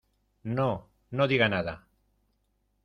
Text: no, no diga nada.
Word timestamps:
no, 0.59 0.65
no 1.19 1.29
diga 1.33 1.51
nada. 1.57 1.77